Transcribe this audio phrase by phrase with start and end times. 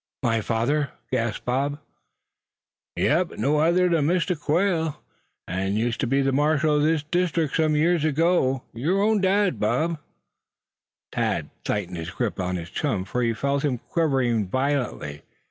[0.23, 1.77] "My father?" gasped Bob.
[2.95, 4.99] "Yep, an' no other then Mistah Quail,
[5.47, 9.59] as used ter be ther marshal o' this deestrict sum years ago, yer own dad,
[9.59, 9.99] Bob!"
[11.11, 15.21] Thad tightened his grip upon his chum, for he felt him quivering violently.